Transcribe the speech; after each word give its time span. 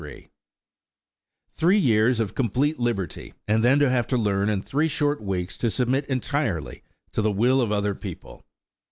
THREE 1.51 1.77
years 1.77 2.19
of 2.19 2.33
complete 2.33 2.79
liberty, 2.79 3.35
and 3.47 3.63
then 3.63 3.77
to 3.77 3.87
have 3.87 4.07
to 4.07 4.17
learn 4.17 4.49
in 4.49 4.59
three 4.63 4.87
short 4.87 5.21
weeks 5.21 5.59
to 5.59 5.69
submit 5.69 6.07
entirely 6.07 6.81
to 7.11 7.21
the 7.21 7.31
will 7.31 7.61
of 7.61 7.71
other 7.71 7.93
people! 7.93 8.43